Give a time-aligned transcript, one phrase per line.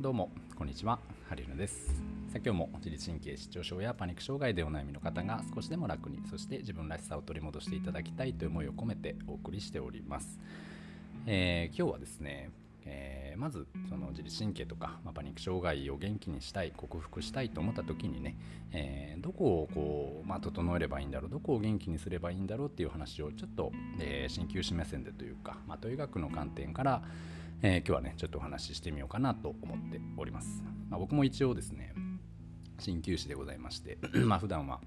[0.00, 0.98] どうもこんにちは
[1.28, 1.88] ハリルです。
[2.32, 10.40] さあ今日も自律神経失調症やパニック障害でお悩みの方が少しでも楽にそして自分らしさを取り戻していただきたいという思いを込めてお送りしております、
[11.26, 12.50] えー、今日はですね
[12.86, 18.38] えー、まずその自律神経とか、まあ、パニック障害を元気にしたい克服したいと思った時にね、
[18.72, 23.70] えー、どこをこう、まあ、整えればいいんだろうどこを元気にすればいいんだろうっていう話をちょっと、
[24.00, 27.02] えー、鍼灸師目線でというか、まあ、と医学の観点から、
[27.62, 31.92] えー、今日はねちょっとお話ししてみようかなと思っております、まあ、僕も一応ですね
[32.78, 34.80] 鍼灸師でございまして まあ普段は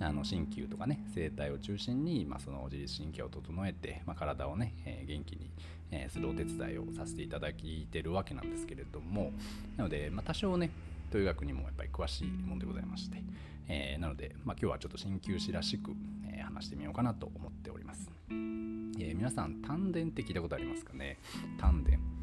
[0.00, 5.50] あの鍼灸とかね整体を中心に、まあ、その自律神経を整えて、まあ、体をね、えー、元気に、
[5.92, 9.30] え、するお手伝いをさせていただいてるわけなんですけれども
[9.76, 10.70] なので、まあ、多少ね
[11.12, 13.22] という学にもやっぱり詳しいもんでございまして、
[13.68, 15.92] えー、なので、まあ、今日はちょっと鍼灸師らしく、
[16.28, 21.18] えー、話してみようかなと思っております、えー、皆さん丹田って聞いたことありますかね？
[21.60, 22.15] 丹田。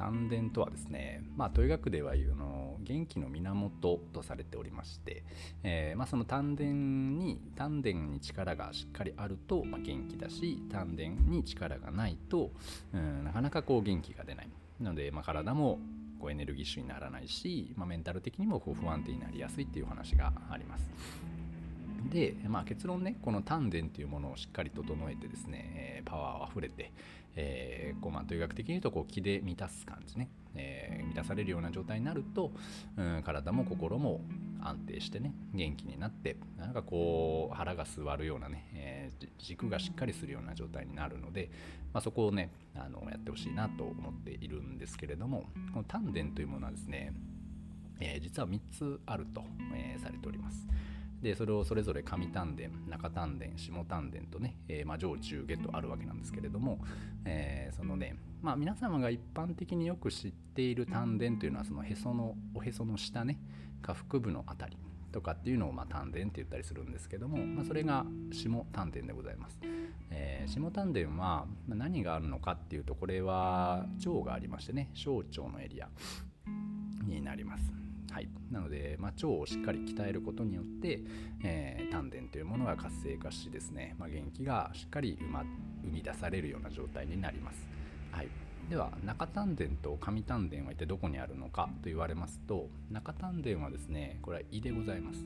[0.00, 5.24] 丹田とはですね、まあ、統学ではいうの元気の源とされておりまして、
[5.62, 12.50] えー、まあ、その丹田に丹田に力がしっかりあると、ま、元気だし丹田に力がないと、
[12.94, 14.48] うん、なかなかこう元気が出ない
[14.80, 15.78] なので、まあ、体も
[16.18, 21.39] こうエネルギッシュにならないし、まメンタル的にもこう不安定になりやすいっていう話があります。
[22.08, 25.70] で、まあ、結論ねこの丹田っていうものをしっかり整えてですね、
[26.00, 26.92] え、パワーあふれて、
[27.36, 32.52] えーこうまあ、という学的に言うとこう気で満たす感じね、えー、満たされるような状態になると、
[32.96, 34.20] うん、体も心も
[34.62, 41.50] 安定してね元気になってなんかこう腹が据わるようなね、えー、軸がしっかりするような状態になるので、
[41.92, 47.12] まあ、そこをねあのやってほしいなと思っているんですけれどもこの丹田というものはですね、
[48.00, 50.66] え、実は3つあると、え、されております。
[51.22, 56.78] でそれをそれぞれ上丹田中丹田下丹田とね、えー、まあ、上中下とあるわけなんですけれども、
[57.24, 63.38] えー、そのねまあ皆様が一般的によく知っている丹田というのはそのへそのおへその下ね
[63.82, 64.78] 下腹部の辺り
[65.12, 69.58] とかっていうのをまあ丹田って言ったりするんですけども、まあ、それが下丹田でございます、
[70.10, 75.88] えー、下丹田は何があるのかっていうとこれは腸がありましてね小腸のエリア
[77.06, 77.89] になります。
[78.10, 81.00] はい、なので、まあ、腸をしっかり鍛えることによって、
[81.44, 85.44] えー、丹田というものが活性化しですね、まあ、元気がしっかり生,、ま、
[85.84, 87.66] 生み出されるような状態になります。
[88.10, 88.28] はい、
[88.68, 95.24] では中丹田と上丹田は一体どこにあるのかと言われますと中丹田はですねこれは胃でございます。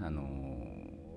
[0.00, 0.22] あの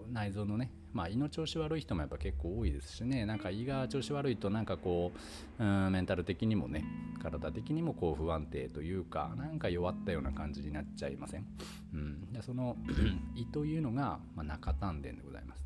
[0.10, 3.26] ー、内臓のねまあ、胃の調子悪い人もやっぱ結構多いですしね。
[3.26, 5.12] なんか胃が調子悪いとなんかこ
[5.60, 6.86] ううんメンタル的にもね
[7.22, 11.46] 体的にもこう不安定というかなんか弱ったような感じになっちゃいません、
[11.94, 12.78] うん、でその
[13.36, 15.66] 胃というのが、まあ、中丹田でございます。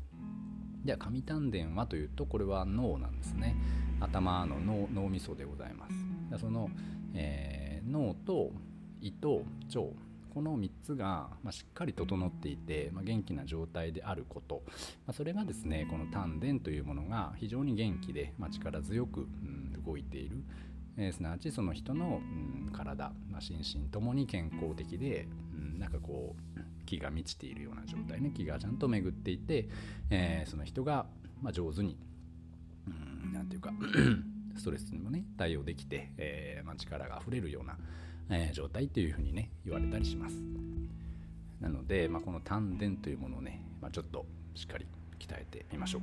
[0.84, 3.54] では上丹田はというとこれは脳なんですね。
[4.00, 5.94] 頭の脳脳みそでございます。
[6.28, 6.70] でその、
[7.14, 8.50] えー、脳と
[9.00, 9.80] 胃と腸
[10.32, 14.62] この3つが、ましっかり整っていて、ま元気な状態であること、
[15.06, 20.36] まそれがですねこの丹田というものが非常に元気で、ま力強く、うん、動いている、
[20.96, 22.20] えー、すなわちその人の、
[22.66, 28.32] うん、体、ま、心身ともに健康的で、うん、なんかこう気が満ちているような状態ね。
[28.34, 29.68] 気がちゃんと巡っていて、
[30.10, 31.06] えー、その人が、
[31.40, 31.96] ま上手に
[33.32, 33.72] 何、うん、て言うか
[34.58, 37.78] ストレスにもね対応できて、えー、まあ、力があふれるような、
[38.30, 40.36] えー、状態というふうにね言われたりします。
[41.60, 44.24] なので、まあ、この丹田というものをね、まあ、ちょっと
[44.54, 44.86] しっかり
[45.18, 46.02] 鍛えてみましょう。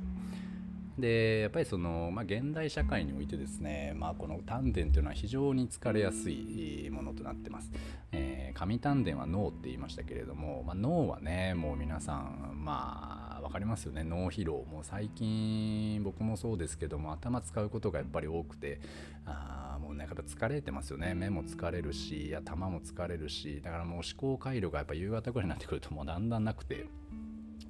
[1.00, 7.70] でやっぱりその、まあ、現代社会においてですね、まあ、この丹田というのは非常に疲れやすいものとなってます、
[8.10, 14.04] えー、上丹田は脳って言いましたけれども、まあ、脳はねもう皆さんまあ分かりますよね。
[14.04, 14.64] 脳疲労。
[14.70, 18.80] もう最近僕もそうですけども頭使うことがやっぱり多くて
[19.24, 21.14] あもうねやっぱ疲れてますよね。
[21.14, 26.86] 目も疲れるし頭も疲れるしだからもう思考回路がやっぱ夕方ぐらいになってくるともうだんだんなくて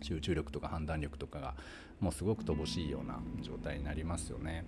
[0.03, 1.55] 集中力とか判断力とかが
[2.01, 4.67] もうすごく乏しいような状態になりますよね。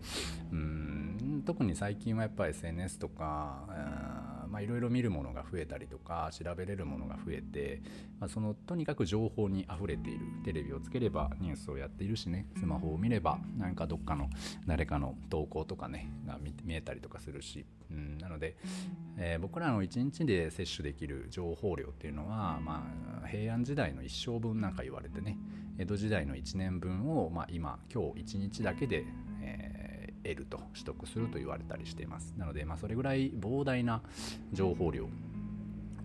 [0.51, 1.43] うん。
[1.47, 3.65] 特に最近はやっぱり SNS とか
[4.61, 7.83] いろいろ見るものが増えたりとか調べれるものが増えて、
[8.19, 10.21] まあ、そのとにかく情報にあふれている。
[10.45, 12.47] テレビをつければニュースをやっているしね。
[12.59, 14.29] スマホを見ればなんかどっかの
[14.67, 18.57] 誰かの投稿とかねが見えたりとかするし、うん、なので、
[19.17, 22.87] えー、僕らの1日で摂取できる情報量っていうのは、ま
[23.23, 25.39] あ、平安時代の一生分なんか言われてね
[25.79, 29.05] 江戸時代の1年分を、まあ、今今日1日だけで、
[30.23, 34.03] 得ると取得すると言われたりしていますなので、まあ、それぐらい膨大な
[34.53, 35.09] 情報量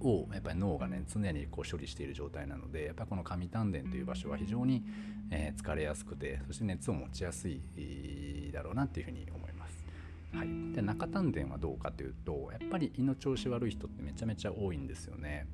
[0.01, 4.83] をやっぱり脳がね常にこう処理している状態なのでやっぱこの上丹田という場所は非常に、
[5.31, 9.84] え、疲れやすくてそして熱を持ちやすいだろうなっていうふうに思います。
[10.35, 15.47] はい、で中丹田はどうかというとやっぱり胃の調子悪い人ってめちゃめちゃ多いんですよね。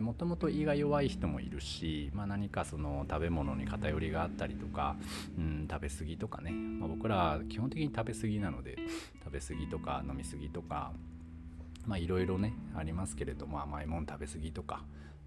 [0.00, 4.96] もともと胃が弱い人もいるし、まあ、何かその食べ物に偏りがあったりとか、
[5.38, 8.76] うん、食べ過ぎとかね、まあ、僕ら基本的に食べ過ぎなので
[9.24, 10.92] 食べ過ぎとか飲み過ぎとか
[11.96, 14.82] いろいろねありますけれども甘いもの食べ過ぎとか、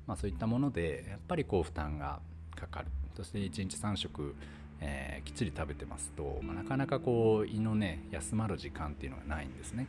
[0.05, 2.19] まあ、そういったものでやっぱりこう負担が
[2.55, 2.87] かかる。
[3.15, 4.35] そして1日3食
[4.81, 9.87] えー、きっちり食べてますと、まあ、なかなかこう胃のね休まる時間っていうのがないんですね。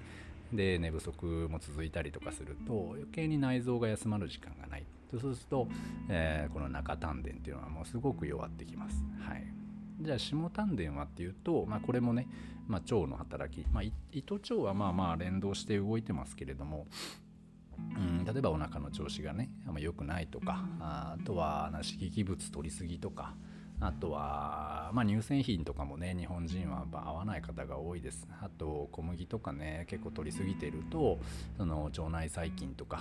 [0.52, 4.84] で寝不足も続いたりとかすると余計に内臓が休まる時間がない。
[5.10, 5.68] そうすると、
[6.08, 9.04] えー、この中丹田っていうのはもうすごく弱ってきます。
[9.20, 9.44] はい。
[10.00, 12.26] じゃあ下丹田はっていうと、まあ、これもね、
[12.66, 16.86] まあ、腸の働き、まあ、胃と腸はまあまあ連動して動いてますけれども
[17.96, 23.34] うん、例えばお腹の調子がねあんま良くないとかあとは刺激物取りすぎとか
[23.80, 28.28] あとは、まあ、乳製品とかもね日本人は合わない方が多いです。
[28.42, 31.18] あと小麦とかね結構取りすぎていると
[31.56, 33.00] その腸内細菌とか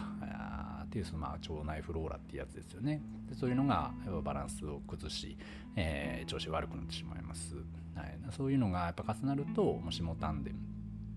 [0.84, 3.02] っていうそのまあ腸内フローラっていうやつですよね。
[3.30, 3.92] でそういうのが
[4.24, 5.38] バランスを崩し、
[5.76, 7.56] えー、調子悪くなってしまいます、
[7.96, 10.52] はい、そういうのがやっぱ重なるともう下丹田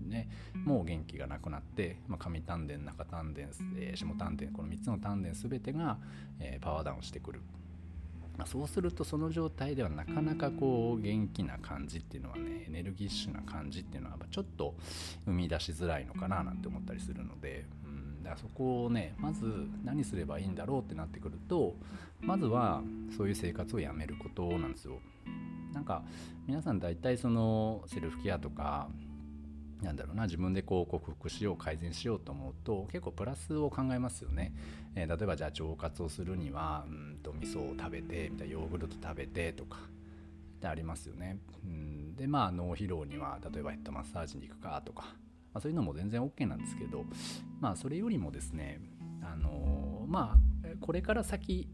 [0.03, 0.29] ね、
[0.65, 3.41] もう元気がなくなって、まあ、上丹田中丹田、
[3.77, 5.97] えー、下丹田この3つの丹田全てが、
[6.39, 7.41] えー、パワーダウンしてくる
[8.37, 14.75] ま、そうするとその状態ではなかなかこう元気な感じっていうのはねエネルギッシュな感じっていうのはちょっと
[15.25, 19.45] 生み出しづらいのかななんて思ったりするので、うん、だからそこをねまず
[19.83, 21.75] 何すればいいんだろうってなってくると
[22.21, 22.81] まずは
[23.15, 24.99] そういう生活をやめることなんですよ。
[25.73, 26.03] なんか
[26.47, 28.89] 皆さん大体そのセルフケアとか
[29.83, 34.53] なんだろうな自分でこう克服しよう改善しようと思うと結構プラスを考えますよね、
[34.95, 39.77] えー、例えばじゃあ腸活をするにはうんと味噌を食べてみたいなヨーグルト食べてとか
[40.57, 45.03] ってありますよね、うん、でまあ脳疲労には例えばヘッドマッサージに行くかとか、
[45.53, 47.03] まあ、そういうのも全然 OK なんですけど
[47.59, 48.79] まあそれよりもですね
[49.21, 51.67] あのー、まあこれから先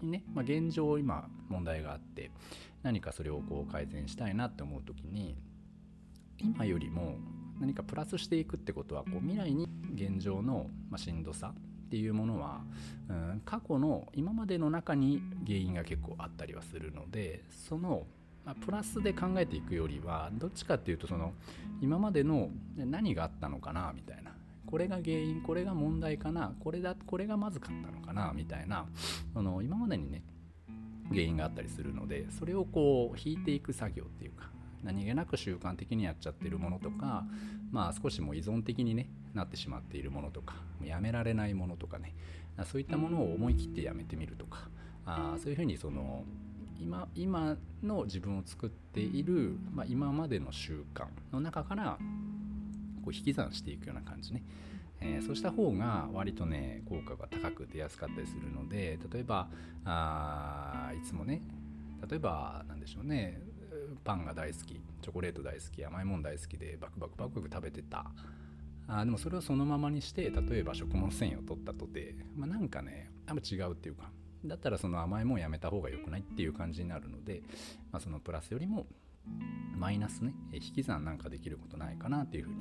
[0.00, 2.30] にね、まあ、現状今問題があって
[2.82, 5.36] 何かそれをこう改善したいなって思う時に
[6.38, 7.16] 今よりも
[7.60, 11.52] 何かプラスしていくってことはこう未来に現状の、ま、しんどさ
[11.88, 12.60] っていうものは、
[13.08, 18.06] うん、過去の今までの中に原因が結構あったりはするのでその、
[18.44, 21.32] ま、プラスで考えていくよりはどっちかっていうとその
[21.80, 24.32] 今までの何があったのかなみたいな。
[24.66, 28.84] これが原因これが問題かなこれだこれがまずかったのかなみたいな
[29.32, 30.22] その今までにね
[31.08, 34.50] 原因があったりするのでそれをこう引いていく作業っていうか
[34.82, 37.24] 何気なく習慣的にやっちゃってるものとか
[37.70, 40.54] まあ少しも依存的に、ね、なってしまっているものとか
[40.84, 42.14] やめられないものとかね。
[42.64, 44.68] そういったものを思い切ってやめてみるとか。
[45.08, 46.24] あそういうふうにその
[46.80, 51.98] 今今の自分を作っている、まあ、今までの習慣の中から
[53.04, 54.42] こう引き算していくような感じね、
[55.00, 59.48] えー、そうした方が割とね効果が高く出やすかったりするので例えば
[59.84, 61.42] あいつもね
[62.08, 63.40] 例えば何でしょうね
[64.04, 68.06] パンが大好きチョコレート大好き甘いもん大好きでバクバクバクバク食べてた。
[68.90, 74.10] あでもそれをそのままにして例えば食物繊維を取ったとて、まあ、なんかねあんま違うっていうか
[74.46, 77.42] だったらその甘いもんやめた方が良くないっていう感じになるので、
[77.92, 78.86] まあ、そのプラスよりも
[79.76, 82.56] マイナスね引き算なんかできることないかなっていうふうに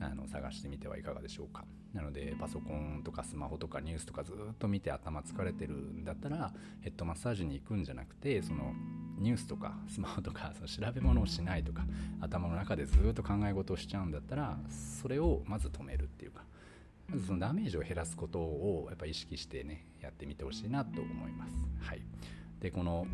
[0.00, 1.64] あの探してみてはいかがでしょうか。
[1.92, 8.74] なのでパソコンとかスマホとかニュースとかずっと見て頭疲れてるんだったらヘッドマッサージに行くんじゃなくてその
[9.18, 11.84] ニュースとか スマホとか その調べ物をしないとか
[12.20, 16.44] 頭の中でずっと考え事をしちゃうんだったらそれをまず止めるっていうか
[17.08, 21.54] まずそのダメージを減らすことをやっぱ意識してねやってみてほしいなと思います。
[21.80, 22.02] はい、
[22.60, 23.06] でこの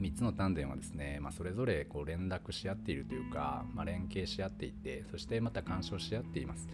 [0.00, 6.68] 3つの丹田はですね、まあ、それぞれこう連絡し合っているというか、まあ、連携し合っていてそしてまた干渉し合っています。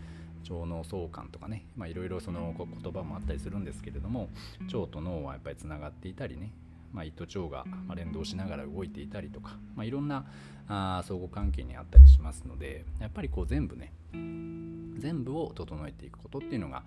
[0.48, 4.28] 腸脳相関とかねいろいろその言葉もあったりするんですけれども
[4.72, 6.52] 腸と脳はやっぱりつながっていたりね
[6.92, 7.64] まあ、胃と腸が
[7.94, 10.24] 連動しながら動いていたりとか、まあ、いろんな
[10.68, 13.92] あ相互関係にあったりしますのでやっぱりこう全部ね
[14.98, 16.82] 全部を整えていくことっていうのがや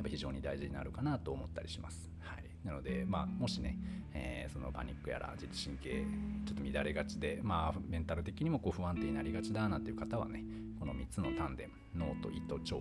[0.00, 2.10] っぱ非常に大事になるかなと思ったりします。
[2.20, 3.78] はい、なので、まあ、もしね、
[4.12, 6.04] えー、そのパニックやら自律神経
[6.46, 10.44] ちょっと乱れがちで、まあ、メンタル的にもこう不安定になりがちだなんていう方はね
[10.78, 11.64] この3つの丹田
[11.96, 12.76] 脳と胃と腸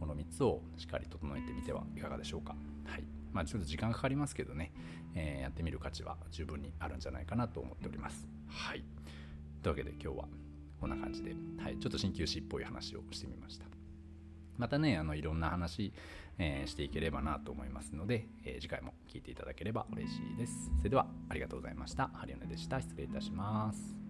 [0.00, 2.56] この3つをしっかり整えてみてはいかがでしょうか。
[2.84, 4.72] はいまあ、ちょっと時間かかりますけどね、
[5.14, 8.26] えー、やってみる価値は十分にあるんじゃないかなと思っております。
[8.48, 8.84] はい。
[9.62, 10.28] というわけで今日は
[10.80, 13.66] こんな感じで、はい、ちょっと鍼灸師っぽい話をしてみました。
[14.56, 15.92] またね、あのいろんな話、
[16.38, 20.70] えー、していければなと思いますので、えー、次回も聞いていただければ嬉しいです。
[20.78, 22.10] それではありがとうございました。
[22.14, 22.80] ハリオネでした。
[22.80, 24.03] 失礼いたします。